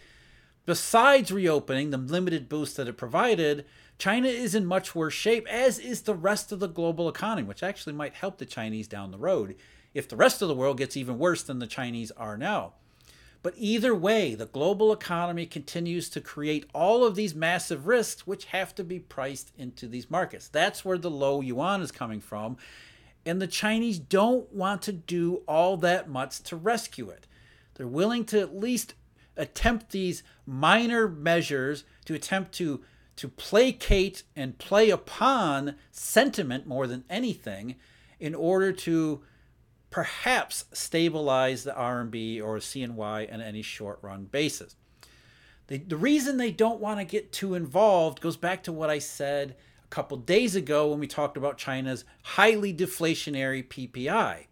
Besides 0.65 1.29
reopening, 1.29 1.89
the 1.89 1.97
limited 1.97 2.47
boost 2.47 2.77
that 2.77 2.87
it 2.87 2.95
provided, 2.95 3.65
China 3.97 4.29
is 4.29 4.55
in 4.55 4.65
much 4.65 4.95
worse 4.95 5.13
shape, 5.13 5.45
as 5.47 5.77
is 5.77 6.03
the 6.03 6.15
rest 6.15 6.53
of 6.53 6.59
the 6.59 6.67
global 6.67 7.09
economy, 7.09 7.45
which 7.45 7.63
actually 7.63 7.93
might 7.93 8.13
help 8.13 8.37
the 8.37 8.45
Chinese 8.45 8.87
down 8.87 9.11
the 9.11 9.17
road 9.17 9.55
if 9.93 10.07
the 10.07 10.15
rest 10.15 10.41
of 10.41 10.47
the 10.47 10.55
world 10.55 10.77
gets 10.77 10.95
even 10.95 11.19
worse 11.19 11.43
than 11.43 11.59
the 11.59 11.67
Chinese 11.67 12.11
are 12.11 12.37
now. 12.37 12.73
But 13.43 13.55
either 13.57 13.93
way, 13.93 14.35
the 14.35 14.45
global 14.45 14.93
economy 14.93 15.45
continues 15.45 16.09
to 16.09 16.21
create 16.21 16.65
all 16.73 17.05
of 17.05 17.15
these 17.15 17.35
massive 17.35 17.85
risks, 17.85 18.25
which 18.25 18.45
have 18.45 18.73
to 18.75 18.85
be 18.85 18.99
priced 18.99 19.51
into 19.57 19.85
these 19.87 20.09
markets. 20.09 20.47
That's 20.47 20.85
where 20.85 20.97
the 20.97 21.11
low 21.11 21.41
yuan 21.41 21.81
is 21.81 21.91
coming 21.91 22.21
from. 22.21 22.55
And 23.25 23.41
the 23.41 23.47
Chinese 23.47 23.99
don't 23.99 24.51
want 24.53 24.81
to 24.83 24.93
do 24.93 25.43
all 25.45 25.75
that 25.77 26.09
much 26.09 26.41
to 26.43 26.55
rescue 26.55 27.09
it. 27.09 27.27
They're 27.75 27.87
willing 27.87 28.23
to 28.25 28.39
at 28.39 28.57
least 28.57 28.93
attempt 29.35 29.91
these 29.91 30.23
minor 30.45 31.07
measures 31.07 31.83
to 32.05 32.13
attempt 32.13 32.53
to 32.53 32.81
to 33.15 33.27
placate 33.27 34.23
and 34.35 34.57
play 34.57 34.89
upon 34.89 35.75
sentiment 35.91 36.65
more 36.65 36.87
than 36.87 37.03
anything 37.11 37.75
in 38.19 38.33
order 38.33 38.71
to 38.71 39.21
perhaps 39.93 40.65
stabilize 40.73 41.63
the 41.63 41.71
RMB 41.71 42.41
or 42.43 42.57
CNY 42.57 43.31
on 43.31 43.41
any 43.41 43.61
short 43.61 43.99
run 44.01 44.23
basis. 44.23 44.75
The, 45.67 45.77
the 45.77 45.95
reason 45.95 46.37
they 46.37 46.49
don't 46.49 46.81
want 46.81 46.97
to 46.99 47.05
get 47.05 47.31
too 47.31 47.53
involved 47.53 48.19
goes 48.19 48.35
back 48.35 48.63
to 48.63 48.71
what 48.71 48.89
I 48.89 48.97
said 48.97 49.55
a 49.85 49.87
couple 49.89 50.17
days 50.17 50.55
ago 50.55 50.89
when 50.89 50.99
we 50.99 51.05
talked 51.05 51.37
about 51.37 51.59
China's 51.59 52.05
highly 52.23 52.73
deflationary 52.73 53.67
PPI. 53.67 54.47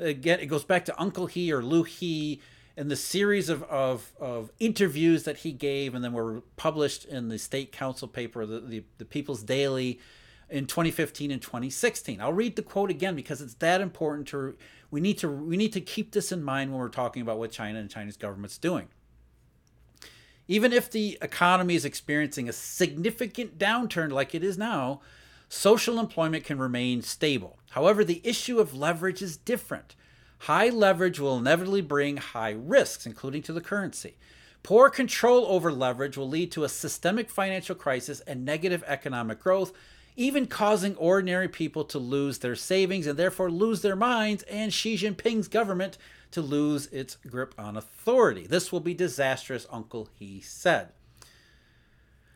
Again, 0.00 0.40
it 0.40 0.46
goes 0.46 0.64
back 0.64 0.84
to 0.86 1.00
Uncle 1.00 1.26
He 1.26 1.52
or 1.52 1.62
Liu 1.62 1.84
He 1.84 2.40
and 2.76 2.90
the 2.90 2.96
series 2.96 3.48
of, 3.48 3.62
of, 3.64 4.10
of 4.18 4.50
interviews 4.58 5.22
that 5.22 5.38
he 5.38 5.52
gave 5.52 5.94
and 5.94 6.02
then 6.02 6.14
were 6.14 6.42
published 6.56 7.04
in 7.04 7.28
the 7.28 7.38
state 7.38 7.70
council 7.70 8.08
paper, 8.08 8.44
the, 8.44 8.58
the, 8.58 8.84
the 8.98 9.04
People's 9.04 9.44
Daily, 9.44 10.00
in 10.50 10.66
2015 10.66 11.30
and 11.30 11.40
2016. 11.40 12.20
I'll 12.20 12.32
read 12.32 12.56
the 12.56 12.62
quote 12.62 12.90
again 12.90 13.14
because 13.14 13.40
it's 13.40 13.54
that 13.54 13.80
important 13.80 14.28
to 14.28 14.56
we 14.90 15.00
need 15.00 15.18
to 15.18 15.28
we 15.28 15.56
need 15.56 15.72
to 15.72 15.80
keep 15.80 16.12
this 16.12 16.32
in 16.32 16.42
mind 16.42 16.70
when 16.70 16.80
we're 16.80 16.88
talking 16.88 17.22
about 17.22 17.38
what 17.38 17.52
China 17.52 17.78
and 17.78 17.90
Chinese 17.90 18.16
government's 18.16 18.58
doing. 18.58 18.88
Even 20.48 20.72
if 20.72 20.90
the 20.90 21.16
economy 21.22 21.76
is 21.76 21.84
experiencing 21.84 22.48
a 22.48 22.52
significant 22.52 23.56
downturn 23.56 24.10
like 24.10 24.34
it 24.34 24.42
is 24.42 24.58
now, 24.58 25.00
social 25.48 26.00
employment 26.00 26.44
can 26.44 26.58
remain 26.58 27.02
stable. 27.02 27.58
However, 27.70 28.02
the 28.02 28.20
issue 28.24 28.58
of 28.58 28.74
leverage 28.74 29.22
is 29.22 29.36
different. 29.36 29.94
High 30.44 30.70
leverage 30.70 31.20
will 31.20 31.38
inevitably 31.38 31.82
bring 31.82 32.16
high 32.16 32.50
risks, 32.50 33.06
including 33.06 33.42
to 33.42 33.52
the 33.52 33.60
currency. 33.60 34.16
Poor 34.62 34.90
control 34.90 35.46
over 35.46 35.70
leverage 35.70 36.16
will 36.16 36.28
lead 36.28 36.50
to 36.52 36.64
a 36.64 36.68
systemic 36.68 37.30
financial 37.30 37.74
crisis 37.74 38.20
and 38.20 38.44
negative 38.44 38.82
economic 38.86 39.38
growth, 39.38 39.72
even 40.16 40.46
causing 40.46 40.96
ordinary 40.96 41.48
people 41.48 41.84
to 41.84 41.98
lose 41.98 42.38
their 42.38 42.56
savings 42.56 43.06
and 43.06 43.18
therefore 43.18 43.50
lose 43.50 43.82
their 43.82 43.96
minds, 43.96 44.42
and 44.44 44.72
Xi 44.72 44.96
Jinping's 44.96 45.48
government 45.48 45.98
to 46.30 46.40
lose 46.40 46.86
its 46.86 47.16
grip 47.26 47.54
on 47.58 47.76
authority. 47.76 48.46
This 48.46 48.70
will 48.70 48.80
be 48.80 48.94
disastrous, 48.94 49.66
Uncle 49.70 50.08
He 50.18 50.40
said. 50.40 50.90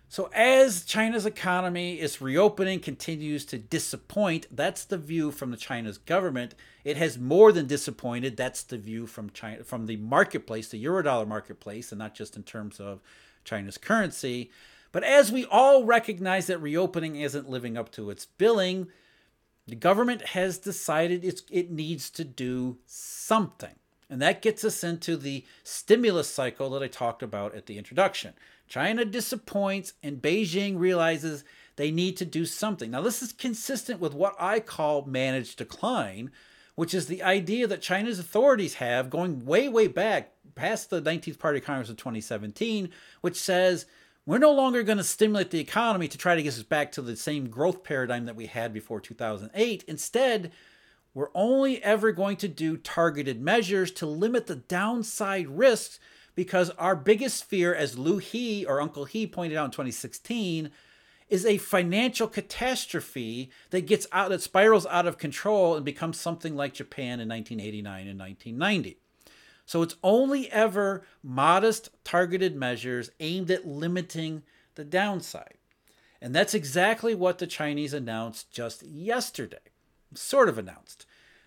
So, 0.09 0.31
as 0.33 0.85
China's 0.85 1.27
economy 1.27 1.99
is 2.01 2.21
reopening, 2.21 2.79
continues 2.79 3.45
to 3.47 3.59
disappoint, 3.59 4.47
that's 4.49 4.85
the 4.85 4.97
view 4.97 5.33
from 5.33 5.51
the 5.51 5.57
China's 5.57 5.99
government. 5.99 6.55
It 6.85 6.97
has 6.97 7.19
more 7.19 7.51
than 7.51 7.67
disappointed. 7.67 8.37
That's 8.37 8.63
the 8.63 8.79
view 8.79 9.09
from 9.09 9.31
China, 9.31 9.65
from 9.65 9.87
the 9.87 9.97
marketplace, 9.97 10.69
the 10.69 10.85
eurodollar 10.85 11.27
marketplace, 11.27 11.91
and 11.91 11.99
not 11.99 12.15
just 12.15 12.37
in 12.37 12.45
terms 12.45 12.79
of 12.79 13.01
China's 13.45 13.77
currency. 13.77 14.53
But 14.95 15.03
as 15.03 15.33
we 15.33 15.45
all 15.47 15.83
recognize 15.83 16.47
that 16.47 16.63
reopening 16.63 17.17
isn't 17.17 17.51
living 17.51 17.77
up 17.77 17.91
to 17.95 18.11
its 18.11 18.27
billing, 18.27 18.87
the 19.67 19.75
government 19.75 20.23
has 20.23 20.57
decided 20.57 21.25
it 21.25 21.71
needs 21.73 22.09
to 22.11 22.23
do 22.23 22.79
something. 22.87 23.75
And 24.09 24.23
that 24.23 24.41
gets 24.41 24.63
us 24.63 24.85
into 24.85 25.17
the 25.17 25.45
stimulus 25.65 26.31
cycle 26.31 26.71
that 26.71 26.83
I 26.85 26.87
talked 26.87 27.25
about 27.25 27.57
at 27.57 27.67
the 27.67 27.77
introduction. 27.77 28.35
China 28.69 29.05
disappoints, 29.05 29.95
and 30.01 30.23
Beijing 30.23 30.79
realizes 30.79 31.43
they 31.75 31.91
need 31.91 32.17
to 32.19 32.25
do 32.25 32.45
something. 32.45 32.93
Now, 32.93 33.01
this 33.01 33.21
is 33.21 33.33
consistent 33.33 33.99
with 33.99 34.15
what 34.15 34.37
I 34.39 34.61
call 34.61 35.07
managed 35.07 35.59
decline, 35.59 36.31
which 36.77 36.95
is 36.95 37.09
the 37.09 37.25
idea 37.25 37.67
that 37.67 37.83
China's 37.83 38.21
authorities 38.21 38.75
have 38.75 39.11
going 39.11 39.45
way, 39.45 39.69
way 39.69 39.89
back 39.89 40.35
past 40.55 40.91
the 40.91 41.03
19th 41.03 41.41
Party 41.41 41.59
Congress 41.59 41.91
of 41.91 41.97
2017, 41.97 42.91
which 43.23 43.35
says 43.41 43.87
we're 44.27 44.39
no 44.39 44.53
longer 44.53 44.83
going 44.83 44.99
to 44.99 45.05
stimulate 45.05 45.51
the 45.51 45.61
economy 45.61 46.09
to 46.09 46.19
try 46.19 46.35
to 46.35 46.43
get 46.43 46.55
us 46.55 46.63
back 46.63 46.93
to 46.93 47.03
the 47.03 47.17
same 47.17 47.49
growth 47.51 47.85
paradigm 47.85 48.25
that 48.25 48.37
we 48.37 48.47
had 48.47 48.73
before 48.73 49.01
2008. 49.01 49.85
Instead, 49.87 50.51
we're 51.13 51.31
only 51.35 51.83
ever 51.83 52.11
going 52.11 52.37
to 52.39 52.49
do 52.49 52.77
targeted 52.77 53.41
measures 53.41 53.91
to 53.93 54.07
limit 54.07 54.47
the 54.47 54.57
downside 54.57 55.49
risks 55.49 56.01
because 56.35 56.71
our 56.71 56.97
biggest 56.97 57.45
fear, 57.45 57.75
as 57.75 57.99
Liu 57.99 58.19
He 58.19 58.65
or 58.65 58.81
Uncle 58.81 59.05
He 59.05 59.27
pointed 59.27 59.57
out 59.57 59.67
in 59.67 59.71
2016, 59.71 60.71
is 61.29 61.47
a 61.47 61.59
financial 61.59 62.27
catastrophe 62.27 63.51
that 63.71 63.87
gets 63.87 64.07
out 64.11 64.31
that 64.31 64.43
spirals 64.43 64.87
out 64.87 65.07
of 65.07 65.19
control 65.19 65.77
and 65.77 65.85
becomes 65.85 66.19
something 66.19 66.57
like 66.57 66.75
Japan 66.75 67.21
in 67.21 67.29
1989 67.29 68.09
and 68.09 68.19
1990. 68.19 68.99
So 69.67 69.83
it's 69.83 69.97
only 70.03 70.51
ever 70.51 71.05
modest 71.23 71.91
targeted 72.05 72.55
measures 72.55 73.11
aimed 73.21 73.51
at 73.51 73.67
limiting 73.67 74.43
the 74.75 74.85
downside. 74.85 75.55
And 76.21 76.35
that's 76.35 76.55
exactly 76.55 77.15
what 77.15 77.39
the 77.39 77.47
Chinese 77.47 77.93
announced 77.93 78.51
just 78.51 78.83
yesterday. 78.83 79.59
Sort 80.15 80.49
of 80.49 80.59
announced. 80.59 81.07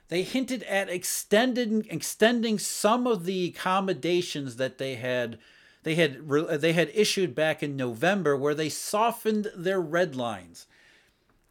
They 0.10 0.24
hinted 0.24 0.64
at 0.64 0.90
extended, 0.90 1.88
extending 1.90 2.60
some 2.60 3.08
of 3.08 3.26
the 3.26 3.46
accommodations 3.46 4.56
that 4.58 4.78
they 4.78 4.96
had 4.96 5.38
they 5.84 5.96
had 5.96 6.28
they 6.62 6.74
had 6.74 6.92
issued 6.94 7.34
back 7.34 7.64
in 7.64 7.78
November 7.78 8.36
where 8.36 8.56
they 8.56 8.70
softened 8.70 9.52
their 9.56 9.80
red 9.80 10.16
lines. 10.16 10.68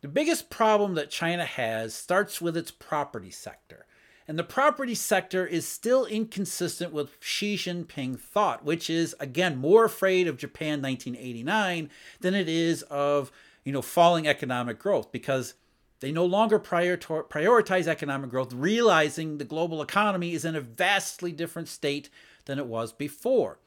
The 0.03 0.09
biggest 0.09 0.51
problem 0.51 0.95
that 0.95 1.11
China 1.11 1.45
has 1.45 1.95
starts 1.95 2.41
with 2.41 2.57
its 2.57 2.71
property 2.71 3.31
sector. 3.31 3.87
And 4.29 4.39
the 4.39 4.45
property 4.45 4.95
sector 4.95 5.47
is 5.47 5.69
still 5.69 6.05
inconsistent 6.05 6.93
with 6.93 7.17
Xi 7.21 7.55
Jinping 7.57 8.19
thought, 8.19 8.65
which 8.65 8.91
is 8.91 9.15
again 9.21 9.57
more 9.57 9.85
afraid 9.85 10.27
of 10.27 10.37
Japan 10.37 10.83
1989 10.83 11.91
than 12.21 12.35
it 12.35 12.49
is 12.49 12.83
of, 12.83 13.31
you 13.65 13.73
know, 13.73 13.83
falling 13.83 14.27
economic 14.27 14.81
growth 14.81 15.13
because 15.13 15.55
they 16.01 16.11
no 16.11 16.27
longer 16.27 16.59
prioritize 16.59 17.87
economic 17.87 18.31
growth, 18.31 18.53
realizing 18.53 19.39
the 19.39 19.45
global 19.45 19.81
economy 19.81 20.35
is 20.35 20.45
in 20.45 20.57
a 20.57 20.61
vastly 20.61 21.33
different 21.33 21.69
state 21.69 22.11
than 22.47 22.59
it 22.59 22.67
was 22.67 22.93
before. 22.93 23.59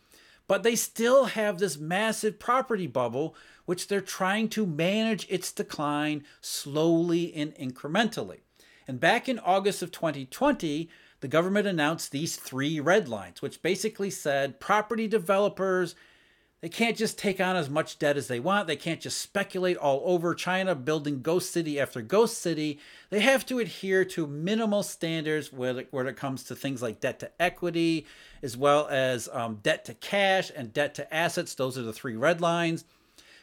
But 0.48 0.64
they 0.64 0.76
still 0.76 1.26
have 1.26 1.58
this 1.60 1.78
massive 1.78 2.38
property 2.38 2.88
bubble, 2.88 3.36
which 3.66 3.88
they're 3.88 4.02
trying 4.02 4.50
to 4.50 4.66
manage 4.66 5.26
its 5.30 5.52
decline 5.52 6.24
slowly 6.42 7.34
and 7.34 7.56
incrementally. 7.56 8.40
And 8.90 9.00
back 9.00 9.30
in 9.30 9.38
August 9.38 9.84
of 9.84 9.92
2020, 9.92 10.90
the 11.20 11.28
government 11.28 11.68
announced 11.68 12.12
these 12.12 12.38
three 12.38 12.80
red 12.80 13.08
lines, 13.08 13.40
which 13.40 13.62
basically 13.62 14.10
said 14.10 14.60
property 14.60 15.08
developers 15.08 15.94
they 16.62 16.70
can't 16.70 16.98
just 16.98 17.20
take 17.20 17.40
on 17.40 17.56
as 17.56 17.70
much 17.70 18.00
debt 18.00 18.18
as 18.18 18.28
they 18.28 18.40
want. 18.40 18.68
They 18.68 18.76
can't 18.76 19.00
just 19.00 19.22
speculate 19.22 19.78
all 19.78 20.02
over 20.04 20.34
China, 20.34 20.74
building 20.74 21.22
ghost 21.22 21.52
city 21.52 21.80
after 21.80 22.02
ghost 22.02 22.40
city. 22.40 22.80
They 23.12 23.20
have 23.22 23.46
to 23.46 23.60
adhere 23.60 24.04
to 24.06 24.28
minimal 24.28 24.82
standards 24.84 25.54
when 25.54 25.78
it, 25.78 25.88
when 25.92 26.08
it 26.08 26.18
comes 26.18 26.44
to 26.46 26.56
things 26.56 26.82
like 26.82 27.00
debt 27.00 27.20
to 27.20 27.32
equity, 27.40 28.08
as 28.42 28.58
well 28.58 28.88
as 28.90 29.30
um, 29.32 29.60
debt 29.62 29.86
to 29.86 29.94
cash 29.94 30.52
and 30.54 30.74
debt 30.74 30.96
to 30.96 31.14
assets. 31.14 31.56
Those 31.56 31.78
are 31.78 31.84
the 31.84 31.94
three 31.94 32.18
red 32.18 32.42
lines. 32.42 32.84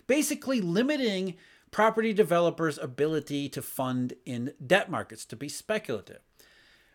Basically, 0.06 0.60
limiting 0.60 1.36
property 1.70 2.12
developers' 2.12 2.78
ability 2.78 3.48
to 3.50 3.62
fund 3.62 4.14
in 4.24 4.52
debt 4.64 4.90
markets, 4.90 5.24
to 5.26 5.36
be 5.36 5.48
speculative. 5.48 6.20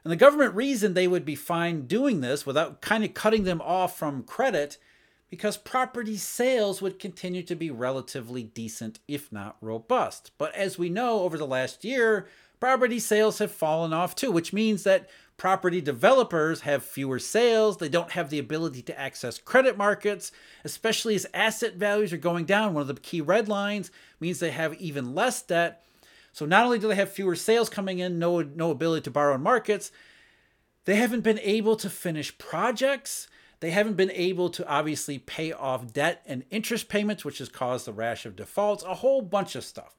And 0.04 0.12
the 0.12 0.18
government 0.18 0.56
reasoned 0.56 0.96
they 0.96 1.08
would 1.08 1.26
be 1.26 1.36
fine 1.36 1.86
doing 1.86 2.22
this 2.22 2.46
without 2.46 2.82
kind 2.82 3.04
of 3.04 3.14
cutting 3.14 3.44
them 3.44 3.62
off 3.62 3.98
from 3.98 4.24
credit 4.24 4.78
because 5.30 5.58
property 5.58 6.18
sales 6.18 6.82
would 6.82 7.00
continue 7.00 7.44
to 7.44 7.56
be 7.56 7.72
relatively 7.72 8.44
decent, 8.44 9.00
if 9.08 9.32
not 9.32 9.58
robust. 9.62 10.32
But 10.38 10.54
as 10.56 10.78
we 10.78 10.90
know, 10.90 11.22
over 11.22 11.38
the 11.38 11.48
last 11.48 11.86
year, 11.86 12.28
property 12.62 13.00
sales 13.00 13.40
have 13.40 13.52
fallen 13.52 13.92
off 13.92 14.16
too, 14.16 14.32
which 14.32 14.54
means 14.54 14.84
that 14.84 15.10
property 15.36 15.82
developers 15.82 16.62
have 16.62 16.84
fewer 16.84 17.18
sales. 17.18 17.78
They 17.78 17.90
don't 17.90 18.12
have 18.12 18.30
the 18.30 18.38
ability 18.38 18.84
to 18.84 19.00
access 19.00 19.40
credit 19.40 19.78
markets, 19.78 20.32
especially 20.64 21.16
as 21.16 21.26
asset 21.34 21.74
values 21.74 22.14
are 22.14 22.18
going 22.18 22.46
down. 22.46 22.76
One 22.76 22.82
of 22.82 22.88
the 22.88 22.94
key 23.02 23.20
red 23.20 23.50
lines 23.50 23.90
means 24.20 24.40
they 24.40 24.52
have 24.52 24.76
even 24.76 25.16
less 25.16 25.42
debt. 25.42 25.84
So 26.32 26.46
not 26.46 26.64
only 26.64 26.78
do 26.78 26.88
they 26.88 26.96
have 26.96 27.12
fewer 27.12 27.36
sales 27.36 27.68
coming 27.68 27.98
in, 27.98 28.20
no, 28.20 28.42
no 28.42 28.70
ability 28.70 29.06
to 29.06 29.12
borrow 29.12 29.34
in 29.34 29.42
markets, 29.42 29.92
they 30.86 30.96
haven't 30.96 31.22
been 31.22 31.40
able 31.40 31.76
to 31.78 31.90
finish 31.90 32.38
projects. 32.38 33.28
They 33.60 33.72
haven't 33.72 33.98
been 33.98 34.12
able 34.12 34.50
to 34.52 34.68
obviously 34.68 35.18
pay 35.18 35.52
off 35.52 35.92
debt 35.92 36.22
and 36.28 36.46
interest 36.52 36.90
payments, 36.90 37.26
which 37.26 37.40
has 37.40 37.50
caused 37.50 37.86
the 37.88 37.94
rash 37.94 38.26
of 38.28 38.36
defaults, 38.36 38.84
a 38.84 38.96
whole 38.96 39.24
bunch 39.24 39.56
of 39.56 39.64
stuff. 39.64 39.96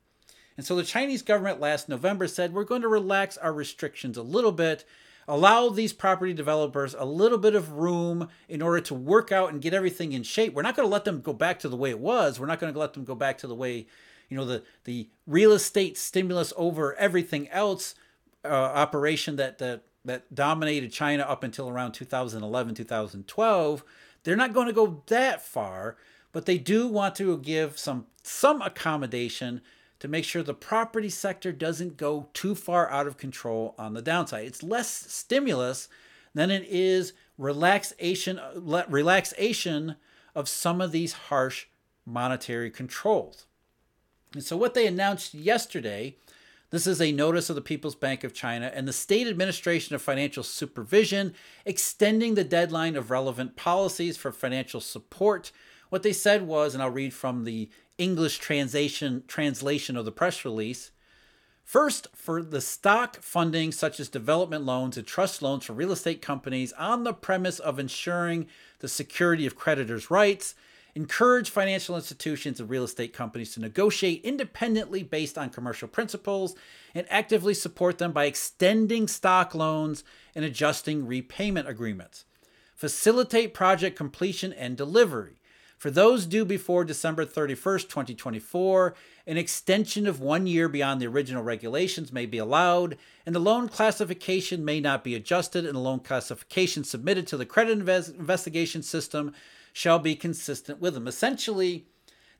And 0.57 0.67
so 0.67 0.77
the 0.77 0.83
Chinese 0.83 1.23
government 1.23 1.61
last 1.61 1.89
November 1.89 2.29
said, 2.29 2.53
we're 2.53 2.65
going 2.65 2.83
to 2.83 2.89
relax 2.89 3.37
our 3.39 3.53
restrictions 3.53 4.17
a 4.17 4.23
little 4.23 4.53
bit 4.53 4.85
allow 5.29 5.69
these 5.69 5.93
property 5.93 6.33
developers 6.33 6.95
a 6.99 7.05
little 7.05 7.39
bit 7.39 7.55
of 7.55 7.73
room 7.73 8.29
in 8.49 8.63
order 8.63 8.81
to 8.81 8.95
work 8.95 9.31
out 9.33 9.53
and 9.53 9.63
get 9.63 9.75
everything 9.75 10.13
in 10.13 10.23
shape. 10.23 10.55
We're 10.55 10.63
not 10.63 10.77
going 10.77 10.87
to 10.87 10.93
let 10.93 11.05
them 11.05 11.21
go 11.21 11.33
back 11.33 11.61
to 11.61 11.69
the 11.69 11.77
way 11.77 11.91
it 11.91 11.99
was. 11.99 12.41
We're 12.41 12.47
not 12.47 12.61
going 12.61 12.73
to 12.73 12.79
let 12.79 12.95
them 12.95 13.05
go 13.05 13.15
back 13.15 13.39
to 13.39 13.47
the 13.47 13.55
way, 13.55 13.87
you 14.29 14.37
know, 14.37 14.45
the 14.45 14.63
the 14.85 15.09
real 15.27 15.53
estate 15.53 15.97
stimulus 15.97 16.53
over 16.57 16.95
everything 16.97 17.49
else 17.51 17.95
uh, 18.45 18.49
operation 18.49 19.37
that 19.37 19.59
that 19.59 19.83
that 20.05 20.35
dominated 20.35 20.93
China 20.93 21.23
up 21.23 21.45
until 21.45 21.69
around 21.69 21.93
2011, 21.93 22.75
2012. 22.75 23.85
They're 24.25 24.37
not 24.37 24.53
going 24.53 24.67
to 24.69 24.73
go 24.73 25.03
that 25.07 25.43
far, 25.43 25.97
but 26.33 26.47
they 26.47 26.59
do 26.59 26.89
want 26.89 27.15
to 27.17 27.39
give 27.39 27.79
some 27.79 28.07
some 28.23 28.63
accommodation 28.63 29.63
to 30.03 30.09
make 30.09 30.25
sure 30.25 30.43
the 30.43 30.53
property 30.53 31.09
sector 31.09 31.53
doesn't 31.53 31.97
go 31.97 32.27
too 32.35 32.57
far 32.57 32.91
out 32.91 33.07
of 33.07 33.17
control 33.17 33.73
on 33.79 33.95
the 33.95 34.03
downside. 34.03 34.45
It's 34.45 34.61
less 34.61 34.91
stimulus 34.91 35.89
than 36.35 36.51
it 36.51 36.65
is 36.69 37.13
relaxation 37.39 38.41
relaxation 38.57 39.95
of 40.35 40.49
some 40.49 40.81
of 40.81 40.91
these 40.91 41.13
harsh 41.13 41.67
monetary 42.05 42.69
controls. 42.69 43.47
And 44.35 44.43
so 44.43 44.57
what 44.57 44.75
they 44.75 44.89
announced 44.89 45.35
yesterday, 45.35 46.17
this 46.71 46.89
is 46.89 47.01
a 47.01 47.13
notice 47.13 47.49
of 47.49 47.55
the 47.55 47.63
People's 47.63 47.95
Bank 47.95 48.25
of 48.25 48.35
China 48.35 48.73
and 48.75 48.89
the 48.89 48.93
State 48.93 49.29
Administration 49.29 49.95
of 49.95 50.03
Financial 50.03 50.43
Supervision 50.43 51.33
extending 51.65 52.35
the 52.35 52.43
deadline 52.43 52.97
of 52.97 53.13
relevant 53.13 53.55
policies 53.55 54.17
for 54.17 54.33
financial 54.33 54.81
support. 54.81 55.53
What 55.93 56.03
they 56.03 56.15
said 56.15 56.47
was, 56.47 56.73
and 56.73 56.83
I'll 56.83 56.89
read 56.89 57.13
from 57.13 57.45
the 57.45 57.69
English 57.99 58.39
translation 58.39 59.25
translation 59.29 59.95
of 59.95 60.07
the 60.07 60.11
press 60.11 60.43
release. 60.43 60.91
First, 61.65 62.09
for 62.15 62.43
the 62.43 62.63
stock 62.63 63.21
funding 63.21 63.73
such 63.73 64.01
as 64.01 64.09
development 64.09 64.65
loans 64.65 64.97
and 64.97 65.07
trust 65.07 65.43
loans 65.43 65.67
for 65.67 65.75
real 65.75 65.93
estate 65.93 66.23
companies 66.23 66.73
on 66.79 67.05
the 67.05 67.13
premise 67.13 67.59
of 67.59 67.79
ensuring 67.79 68.47
the 68.79 68.89
security 68.89 69.45
of 69.45 69.55
creditors' 69.55 70.11
rights, 70.11 70.55
encourage 70.95 71.51
financial 71.51 71.95
institutions 71.95 72.59
and 72.59 72.71
real 72.71 72.85
estate 72.85 73.13
companies 73.13 73.53
to 73.53 73.61
negotiate 73.61 74.25
independently 74.25 75.03
based 75.03 75.37
on 75.37 75.51
commercial 75.51 75.89
principles, 75.89 76.55
and 76.95 77.07
actively 77.11 77.53
support 77.53 77.99
them 77.99 78.13
by 78.13 78.25
extending 78.25 79.07
stock 79.07 79.55
loans 79.55 80.05
and 80.35 80.43
adjusting 80.43 81.07
repayment 81.07 81.69
agreements. 81.69 82.25
Facilitate 82.75 83.53
project 83.53 83.95
completion 83.95 84.55
and 84.55 84.75
delivery 84.75 85.37
for 85.83 85.91
those 85.91 86.27
due 86.27 86.45
before 86.45 86.85
December 86.85 87.27
31st, 87.27 87.89
2024, 87.89 88.95
an 89.27 89.37
extension 89.37 90.07
of 90.07 90.21
one 90.21 90.47
year 90.47 90.69
beyond 90.69 91.03
the 91.03 91.09
original 91.09 91.43
regulations 91.43 92.13
may 92.13 92.25
be 92.25 92.39
allowed, 92.39 92.97
and 93.27 93.35
the 93.35 93.41
loan 93.41 93.69
classification 93.69 94.65
may 94.65 94.79
not 94.79 95.03
be 95.03 95.17
adjusted, 95.17 95.67
and 95.67 95.75
the 95.75 95.81
loan 95.81 95.99
classification 95.99 96.85
submitted 96.85 97.27
to 97.27 97.37
the 97.37 97.45
credit 97.45 97.73
investigation 97.73 98.81
system 98.81 99.35
shall 99.73 99.99
be 99.99 100.15
consistent 100.15 100.81
with 100.81 100.95
them. 100.95 101.09
Essentially, 101.09 101.85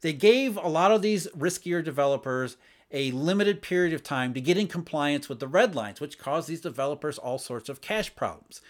they 0.03 0.13
gave 0.13 0.57
a 0.57 0.69
lot 0.69 0.93
of 0.93 1.03
these 1.03 1.27
riskier 1.37 1.83
developers 1.83 2.57
a 2.93 3.11
limited 3.11 3.61
period 3.61 3.93
of 3.93 4.05
time 4.05 4.33
to 4.35 4.41
get 4.41 4.57
in 4.57 4.69
compliance 4.69 5.29
with 5.29 5.41
the 5.41 5.49
red 5.49 5.75
lines, 5.75 6.01
which 6.01 6.17
caused 6.17 6.49
these 6.49 6.61
developers 6.61 7.19
all 7.19 7.39
sorts 7.39 7.69
of 7.69 7.81
cash 7.81 8.15
problems. 8.15 8.63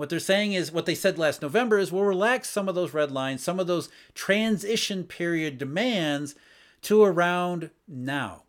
What 0.00 0.08
they're 0.08 0.18
saying 0.18 0.54
is 0.54 0.72
what 0.72 0.86
they 0.86 0.94
said 0.94 1.18
last 1.18 1.42
November 1.42 1.78
is 1.78 1.92
we'll 1.92 2.04
relax 2.04 2.48
some 2.48 2.70
of 2.70 2.74
those 2.74 2.94
red 2.94 3.10
lines, 3.10 3.44
some 3.44 3.60
of 3.60 3.66
those 3.66 3.90
transition 4.14 5.04
period 5.04 5.58
demands 5.58 6.34
to 6.80 7.02
around 7.02 7.68
now. 7.86 8.44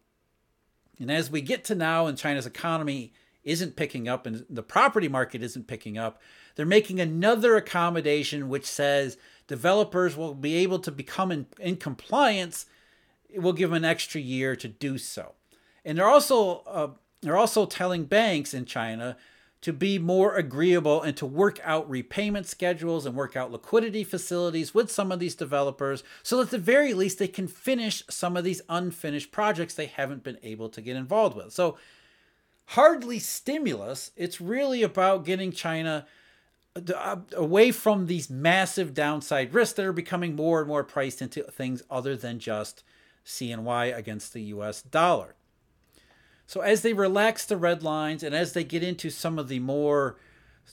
And 0.98 1.12
as 1.12 1.30
we 1.30 1.42
get 1.42 1.66
to 1.66 1.76
now 1.76 2.06
and 2.06 2.18
China's 2.18 2.46
economy 2.46 3.12
isn't 3.44 3.76
picking 3.76 4.08
up 4.08 4.26
and 4.26 4.46
the 4.50 4.64
property 4.64 5.10
market 5.10 5.44
isn't 5.44 5.68
picking 5.68 5.98
up, 5.98 6.22
they're 6.56 6.66
making 6.66 7.02
another 7.02 7.58
accommodation 7.58 8.48
which 8.48 8.66
says 8.66 9.18
developers 9.48 10.16
will 10.16 10.34
be 10.34 10.56
able 10.56 10.80
to 10.80 10.90
become 10.90 11.34
in, 11.34 11.48
in 11.60 11.76
compliance. 11.76 12.66
It 13.30 13.42
will 13.42 13.52
give 13.52 13.72
them 13.72 13.84
an 13.84 13.84
extra 13.84 14.22
year 14.22 14.56
to 14.56 14.70
do 14.70 14.98
so. 14.98 15.34
And 15.84 15.98
they're 15.98 16.08
also 16.08 16.60
uh, 16.60 16.88
they're 17.22 17.36
also 17.36 17.66
telling 17.66 18.06
banks 18.06 18.54
in 18.54 18.64
China 18.64 19.18
to 19.62 19.72
be 19.72 20.00
more 20.00 20.36
agreeable 20.36 21.02
and 21.02 21.16
to 21.16 21.26
work 21.26 21.60
out 21.64 21.90
repayment 21.90 22.48
schedules 22.48 23.06
and 23.06 23.16
work 23.16 23.36
out 23.36 23.52
liquidity 23.52 24.04
facilities 24.04 24.74
with 24.74 24.92
some 24.92 25.12
of 25.12 25.20
these 25.20 25.36
developers 25.36 26.04
so 26.24 26.38
that 26.38 26.44
at 26.44 26.50
the 26.50 26.58
very 26.58 26.94
least 26.94 27.20
they 27.20 27.28
can 27.28 27.48
finish 27.48 28.04
some 28.10 28.36
of 28.36 28.44
these 28.44 28.62
unfinished 28.70 29.32
projects 29.32 29.76
they 29.76 29.86
haven't 29.86 30.24
been 30.24 30.40
able 30.42 30.68
to 30.70 30.82
get 30.82 30.96
involved 30.96 31.36
with. 31.36 31.54
So, 31.54 31.78
hardly 32.68 33.20
stimulus, 33.20 34.12
it's 34.16 34.42
really 34.42 34.82
about 34.82 35.26
getting 35.26 35.52
China 35.52 36.08
uh, 36.76 37.18
away 37.36 37.72
from 37.72 38.08
these 38.08 38.30
massive 38.30 38.94
downside 38.94 39.54
risks 39.54 39.76
that 39.76 39.86
are 39.86 39.94
becoming 39.94 40.36
more 40.36 40.60
and 40.60 40.70
more 40.70 40.84
priced 40.84 41.22
into 41.22 41.44
things 41.44 41.84
other 41.92 42.16
than 42.16 42.40
just 42.40 42.84
CNY 43.26 43.96
against 43.96 44.34
the 44.34 44.42
US 44.44 44.82
dollar. 44.82 45.36
So 46.48 46.62
as 46.62 46.82
they 46.82 46.94
relax 46.94 47.46
the 47.46 47.58
red 47.58 47.84
lines 47.84 48.24
and 48.24 48.36
as 48.36 48.54
they 48.54 48.64
get 48.64 48.84
into 48.84 49.10
some 49.10 49.40
of 49.40 49.48
the 49.48 49.60
more 49.60 50.18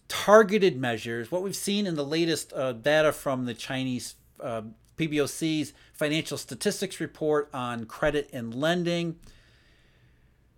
targeted 0.09 0.77
measures, 0.77 1.31
what 1.31 1.43
we've 1.43 1.57
seen 1.57 1.87
in 1.87 1.95
the 1.95 2.05
latest 2.05 2.53
uh, 2.53 2.73
data 2.73 3.13
from 3.13 3.45
the 3.45 3.55
Chinese 3.55 4.17
uh, 4.41 4.63
PBOC's 4.97 5.73
financial 5.93 6.37
statistics 6.37 7.01
report 7.01 7.49
on 7.55 7.87
credit 7.87 8.29
and 8.33 8.55
lending, 8.55 9.17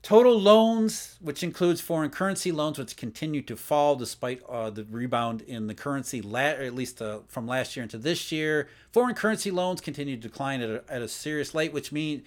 total 0.02 0.40
loans, 0.40 1.18
which 1.20 1.42
includes 1.42 1.80
foreign 1.80 2.10
currency 2.10 2.50
loans, 2.50 2.78
which 2.78 2.96
continue 2.96 3.42
to 3.42 3.56
fall 3.56 3.96
despite 3.96 4.42
uh, 4.48 4.70
the 4.70 4.84
rebound 4.84 5.42
in 5.42 5.66
the 5.66 5.74
currency, 5.74 6.22
la- 6.22 6.38
at 6.38 6.74
least 6.74 7.02
uh, 7.02 7.18
from 7.28 7.46
last 7.46 7.76
year 7.76 7.82
into 7.82 7.98
this 7.98 8.32
year. 8.32 8.68
Foreign 8.92 9.14
currency 9.14 9.50
loans 9.50 9.80
continue 9.80 10.16
to 10.16 10.22
decline 10.22 10.62
at 10.62 10.70
a, 10.70 10.82
at 10.88 11.02
a 11.02 11.08
serious 11.08 11.54
rate, 11.54 11.72
which 11.72 11.92
means 11.92 12.22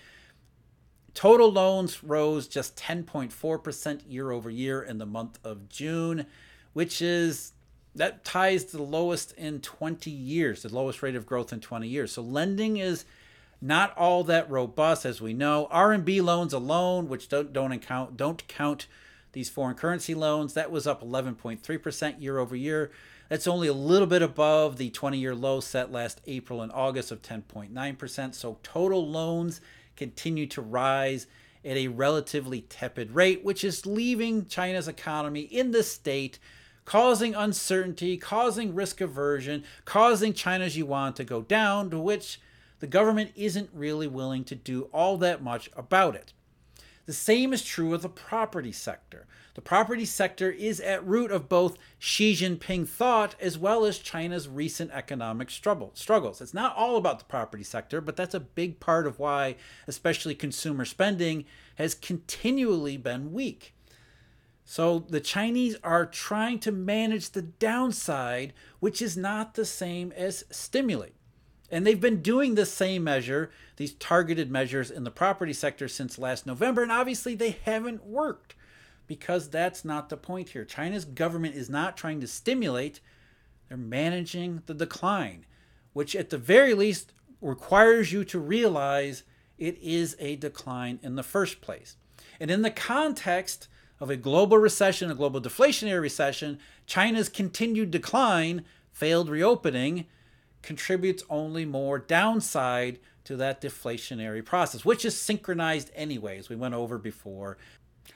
Total 1.13 1.51
loans 1.51 2.03
rose 2.03 2.47
just 2.47 2.75
10.4% 2.75 4.01
year 4.07 4.31
over 4.31 4.49
year 4.49 4.81
in 4.81 4.97
the 4.97 5.05
month 5.05 5.39
of 5.43 5.69
June, 5.69 6.25
which 6.73 7.01
is 7.01 7.53
that 7.95 8.25
ties 8.25 8.65
to 8.65 8.77
the 8.77 8.83
lowest 8.83 9.33
in 9.33 9.61
20 9.61 10.09
years, 10.09 10.63
the 10.63 10.73
lowest 10.73 11.03
rate 11.03 11.15
of 11.15 11.25
growth 11.25 11.53
in 11.53 11.59
20 11.59 11.87
years. 11.87 12.13
So 12.13 12.23
lending 12.23 12.77
is 12.77 13.05
not 13.61 13.95
all 13.95 14.23
that 14.25 14.49
robust 14.49 15.05
as 15.05 15.21
we 15.21 15.33
know. 15.33 15.67
RMB 15.71 16.21
loans 16.23 16.53
alone, 16.53 17.07
which 17.07 17.29
don't 17.29 17.53
don't 17.53 17.79
count 17.79 18.17
don't 18.17 18.45
count 18.47 18.87
these 19.33 19.49
foreign 19.49 19.75
currency 19.75 20.13
loans, 20.13 20.53
that 20.53 20.71
was 20.71 20.85
up 20.87 21.03
11.3% 21.03 22.21
year 22.21 22.37
over 22.37 22.55
year. 22.55 22.91
That's 23.29 23.47
only 23.47 23.67
a 23.67 23.73
little 23.73 24.05
bit 24.05 24.21
above 24.21 24.77
the 24.77 24.91
20-year 24.91 25.33
low 25.33 25.59
set 25.59 25.91
last 25.91 26.21
April 26.27 26.61
and 26.61 26.71
August 26.71 27.11
of 27.11 27.21
10.9%. 27.21 28.35
So 28.35 28.59
total 28.61 29.07
loans 29.09 29.59
continue 29.95 30.47
to 30.47 30.61
rise 30.61 31.27
at 31.65 31.77
a 31.77 31.87
relatively 31.87 32.61
tepid 32.61 33.11
rate, 33.11 33.43
which 33.43 33.63
is 33.63 33.85
leaving 33.85 34.45
China's 34.45 34.87
economy 34.87 35.41
in 35.41 35.71
this 35.71 35.91
state, 35.91 36.39
causing 36.85 37.33
uncertainty, 37.33 38.17
causing 38.17 38.75
risk 38.75 38.99
aversion, 38.99 39.63
causing 39.85 40.33
China's 40.33 40.77
yuan 40.77 41.13
to 41.13 41.23
go 41.23 41.41
down, 41.41 41.89
to 41.89 41.99
which 41.99 42.39
the 42.79 42.87
government 42.87 43.31
isn't 43.35 43.69
really 43.73 44.07
willing 44.07 44.43
to 44.43 44.55
do 44.55 44.89
all 44.93 45.17
that 45.17 45.41
much 45.41 45.69
about 45.75 46.15
it. 46.15 46.33
The 47.05 47.13
same 47.13 47.53
is 47.53 47.63
true 47.63 47.93
of 47.93 48.01
the 48.01 48.09
property 48.09 48.71
sector. 48.71 49.25
The 49.55 49.61
property 49.61 50.05
sector 50.05 50.49
is 50.49 50.79
at 50.79 51.05
root 51.05 51.31
of 51.31 51.47
both 51.47 51.77
Xi 51.99 52.33
Jinping 52.33 52.87
thought 52.87 53.35
as 53.39 53.55
well 53.57 53.85
as 53.85 53.99
China's 53.99 54.47
recent 54.47 54.89
economic 54.91 55.51
struggle, 55.51 55.91
struggles. 55.93 56.41
It's 56.41 56.55
not 56.55 56.75
all 56.75 56.97
about 56.97 57.19
the 57.19 57.25
property 57.25 57.63
sector, 57.63 58.01
but 58.01 58.15
that's 58.15 58.33
a 58.33 58.39
big 58.39 58.79
part 58.79 59.05
of 59.05 59.19
why, 59.19 59.55
especially 59.87 60.33
consumer 60.33 60.85
spending, 60.85 61.45
has 61.75 61.93
continually 61.93 62.97
been 62.97 63.31
weak. 63.31 63.75
So 64.65 64.99
the 65.07 65.19
Chinese 65.19 65.75
are 65.83 66.05
trying 66.05 66.57
to 66.59 66.71
manage 66.71 67.29
the 67.29 67.41
downside, 67.43 68.53
which 68.79 69.03
is 69.03 69.15
not 69.15 69.53
the 69.53 69.65
same 69.65 70.11
as 70.13 70.45
stimulate. 70.49 71.13
And 71.69 71.85
they've 71.85 71.99
been 71.99 72.21
doing 72.21 72.55
the 72.55 72.65
same 72.65 73.03
measure, 73.03 73.51
these 73.77 73.93
targeted 73.93 74.49
measures 74.49 74.89
in 74.89 75.03
the 75.03 75.11
property 75.11 75.53
sector 75.53 75.87
since 75.87 76.17
last 76.17 76.47
November, 76.47 76.81
and 76.81 76.91
obviously 76.91 77.35
they 77.35 77.51
haven't 77.65 78.05
worked 78.05 78.55
because 79.07 79.49
that's 79.49 79.83
not 79.83 80.09
the 80.09 80.17
point 80.17 80.49
here. 80.49 80.65
China's 80.65 81.05
government 81.05 81.55
is 81.55 81.69
not 81.69 81.97
trying 81.97 82.21
to 82.21 82.27
stimulate, 82.27 82.99
they're 83.67 83.77
managing 83.77 84.61
the 84.65 84.73
decline, 84.73 85.45
which 85.93 86.15
at 86.15 86.29
the 86.29 86.37
very 86.37 86.73
least 86.73 87.13
requires 87.41 88.11
you 88.11 88.23
to 88.25 88.39
realize 88.39 89.23
it 89.57 89.77
is 89.81 90.15
a 90.19 90.35
decline 90.35 90.99
in 91.03 91.15
the 91.15 91.23
first 91.23 91.61
place. 91.61 91.97
And 92.39 92.49
in 92.49 92.61
the 92.61 92.71
context 92.71 93.67
of 93.99 94.09
a 94.09 94.17
global 94.17 94.57
recession, 94.57 95.11
a 95.11 95.15
global 95.15 95.41
deflationary 95.41 96.01
recession, 96.01 96.59
China's 96.85 97.29
continued 97.29 97.91
decline, 97.91 98.65
failed 98.91 99.29
reopening, 99.29 100.05
contributes 100.61 101.23
only 101.29 101.65
more 101.65 101.99
downside 101.99 102.99
to 103.25 103.37
that 103.37 103.61
deflationary 103.61 104.43
process, 104.43 104.83
which 104.83 105.05
is 105.05 105.17
synchronized 105.17 105.91
anyway, 105.95 106.37
as 106.37 106.49
we 106.49 106.55
went 106.55 106.73
over 106.73 106.97
before. 106.97 107.57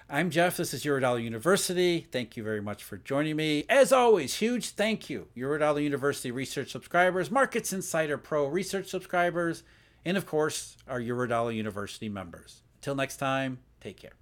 I'm 0.09 0.29
Jeff. 0.29 0.57
This 0.57 0.73
is 0.73 0.83
Eurodollar 0.83 1.21
University. 1.23 2.07
Thank 2.11 2.37
you 2.37 2.43
very 2.43 2.61
much 2.61 2.83
for 2.83 2.97
joining 2.97 3.35
me. 3.35 3.65
As 3.69 3.91
always, 3.91 4.35
huge 4.35 4.69
thank 4.69 5.09
you, 5.09 5.27
Eurodollar 5.35 5.83
University 5.83 6.31
research 6.31 6.71
subscribers, 6.71 7.29
Markets 7.29 7.73
Insider 7.73 8.17
Pro 8.17 8.47
research 8.47 8.87
subscribers, 8.87 9.63
and 10.05 10.15
of 10.15 10.25
course, 10.25 10.77
our 10.87 11.01
Eurodollar 11.01 11.53
University 11.53 12.07
members. 12.07 12.61
Until 12.79 12.95
next 12.95 13.17
time, 13.17 13.59
take 13.81 13.97
care. 13.99 14.13